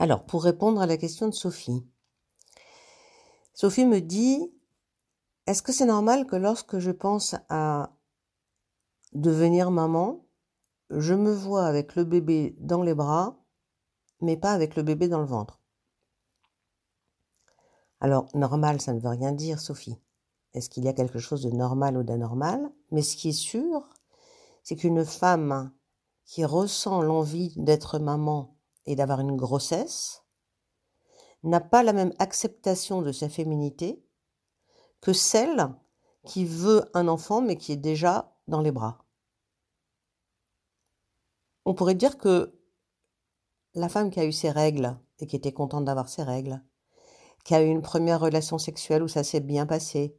[0.00, 1.86] Alors, pour répondre à la question de Sophie.
[3.52, 4.50] Sophie me dit,
[5.46, 7.92] est-ce que c'est normal que lorsque je pense à
[9.12, 10.24] devenir maman,
[10.88, 13.44] je me vois avec le bébé dans les bras,
[14.22, 15.60] mais pas avec le bébé dans le ventre?
[18.00, 19.98] Alors, normal, ça ne veut rien dire, Sophie.
[20.54, 22.72] Est-ce qu'il y a quelque chose de normal ou d'anormal?
[22.90, 23.86] Mais ce qui est sûr,
[24.62, 25.70] c'est qu'une femme
[26.24, 28.56] qui ressent l'envie d'être maman
[28.90, 30.24] et d'avoir une grossesse
[31.42, 34.04] n'a pas la même acceptation de sa féminité
[35.00, 35.68] que celle
[36.26, 39.04] qui veut un enfant mais qui est déjà dans les bras.
[41.64, 42.58] On pourrait dire que
[43.74, 46.62] la femme qui a eu ses règles et qui était contente d'avoir ses règles,
[47.44, 50.16] qui a eu une première relation sexuelle où ça s'est bien passé,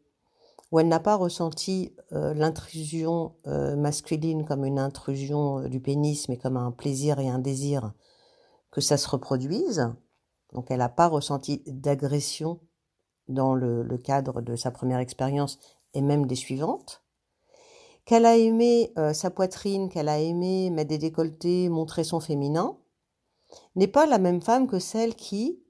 [0.71, 6.29] où elle n'a pas ressenti euh, l'intrusion euh, masculine comme une intrusion euh, du pénis,
[6.29, 7.91] mais comme un plaisir et un désir
[8.71, 9.93] que ça se reproduise.
[10.53, 12.59] Donc elle n'a pas ressenti d'agression
[13.27, 15.59] dans le, cadre de sa première expérience
[15.93, 17.04] et même des suivantes.
[18.05, 22.77] Qu'elle a aimé sa poitrine, qu'elle a aimé mettre des décolletés, montrer son féminin,
[23.76, 25.62] n'est pas la même femme que celle qui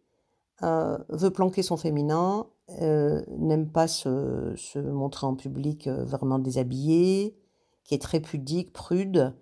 [0.61, 2.47] veut planquer son féminin,
[2.79, 7.37] euh, n'aime pas se, se, montrer en public euh, vraiment déshabillée,
[7.83, 9.35] qui est très pudique, prude,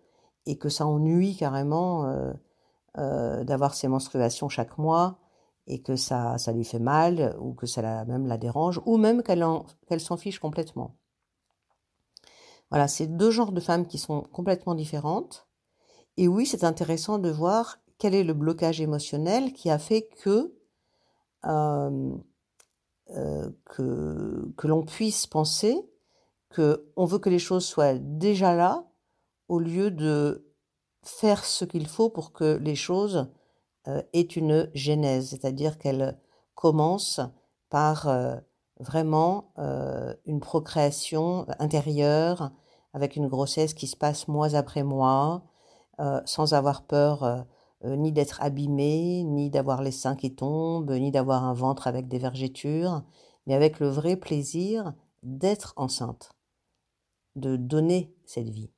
[0.48, 2.06] et que ça ennuie carrément
[2.98, 5.20] euh, d'avoir ses menstruations chaque mois,
[5.68, 8.98] et que ça, ça lui fait mal, ou que ça la, même la dérange, ou
[8.98, 10.96] même qu'elle s'en fiche complètement.
[12.72, 15.48] Voilà, c'est deux genres de femmes qui sont complètement différentes.
[16.18, 20.56] Et oui, c'est intéressant de voir quel est le blocage émotionnel qui a fait que
[21.46, 22.16] euh,
[23.12, 25.90] euh, que, que l'on puisse penser
[26.50, 28.86] que on veut que les choses soient déjà là
[29.48, 30.49] au lieu de
[31.04, 33.28] faire ce qu'il faut pour que les choses
[33.88, 36.18] euh, aient une genèse, c'est-à-dire qu'elles
[36.56, 37.22] commencent
[37.70, 38.36] par euh,
[38.80, 42.52] vraiment euh, une procréation intérieure
[42.94, 45.44] avec une grossesse qui se passe mois après mois,
[46.00, 47.42] euh, sans avoir peur euh,
[47.86, 52.08] euh, ni d'être abîmé, ni d'avoir les seins qui tombent, ni d'avoir un ventre avec
[52.08, 53.04] des vergetures,
[53.46, 54.94] mais avec le vrai plaisir
[55.24, 56.32] d'être enceinte,
[57.36, 58.72] de donner cette vie.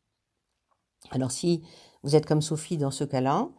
[1.10, 1.64] Alors si
[2.04, 3.50] vous êtes comme Sophie dans ce cas-là,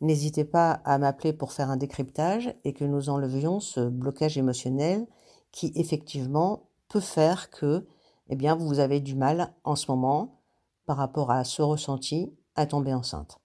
[0.00, 5.06] n'hésitez pas à m'appeler pour faire un décryptage et que nous enlevions ce blocage émotionnel
[5.50, 7.86] qui effectivement peut faire que
[8.28, 10.42] eh bien vous avez du mal en ce moment
[10.86, 13.38] par rapport à ce ressenti à tomber enceinte.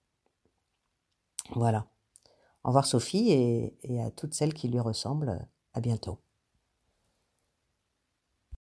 [1.56, 1.88] Voilà.
[2.64, 5.48] Au revoir Sophie et, et à toutes celles qui lui ressemblent.
[5.74, 6.18] À bientôt.